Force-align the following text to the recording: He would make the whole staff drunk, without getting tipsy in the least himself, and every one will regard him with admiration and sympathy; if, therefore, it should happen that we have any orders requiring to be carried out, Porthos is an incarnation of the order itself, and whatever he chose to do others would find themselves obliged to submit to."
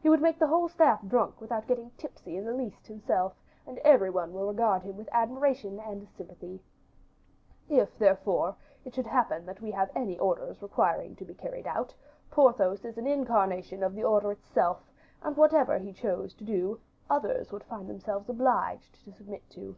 He 0.00 0.08
would 0.08 0.22
make 0.22 0.38
the 0.38 0.46
whole 0.46 0.68
staff 0.70 1.06
drunk, 1.06 1.38
without 1.38 1.66
getting 1.66 1.90
tipsy 1.98 2.38
in 2.38 2.46
the 2.46 2.54
least 2.54 2.86
himself, 2.86 3.34
and 3.66 3.76
every 3.80 4.08
one 4.08 4.32
will 4.32 4.46
regard 4.46 4.82
him 4.84 4.96
with 4.96 5.06
admiration 5.12 5.78
and 5.78 6.08
sympathy; 6.08 6.62
if, 7.68 7.98
therefore, 7.98 8.56
it 8.86 8.94
should 8.94 9.04
happen 9.08 9.44
that 9.44 9.60
we 9.60 9.70
have 9.72 9.90
any 9.94 10.18
orders 10.18 10.62
requiring 10.62 11.14
to 11.16 11.26
be 11.26 11.34
carried 11.34 11.66
out, 11.66 11.92
Porthos 12.30 12.86
is 12.86 12.96
an 12.96 13.06
incarnation 13.06 13.82
of 13.82 13.94
the 13.94 14.02
order 14.02 14.32
itself, 14.32 14.82
and 15.20 15.36
whatever 15.36 15.76
he 15.78 15.92
chose 15.92 16.32
to 16.36 16.44
do 16.44 16.80
others 17.10 17.52
would 17.52 17.64
find 17.64 17.86
themselves 17.86 18.30
obliged 18.30 19.04
to 19.04 19.12
submit 19.12 19.42
to." 19.50 19.76